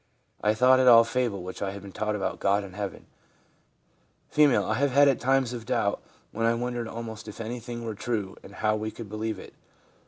I 0.43 0.55
thought 0.55 0.79
it 0.79 0.87
all 0.87 1.03
fable 1.03 1.43
which 1.43 1.61
I 1.61 1.69
had 1.73 1.83
been 1.83 1.91
taught 1.91 2.15
about 2.15 2.39
God 2.39 2.63
and 2.63 2.75
heaven/ 2.75 3.05
F.' 4.35 4.39
I 4.65 4.73
have 4.73 4.89
had 4.89 5.19
times 5.21 5.53
of 5.53 5.67
doubt 5.67 6.01
when 6.31 6.47
I 6.47 6.55
wondered 6.55 6.87
almost 6.87 7.27
if 7.27 7.39
anything 7.39 7.85
were 7.85 7.93
true 7.93 8.35
and 8.41 8.55
how 8.55 8.75
we 8.75 8.89
could 8.89 9.09
believe 9.09 9.37
it. 9.37 9.53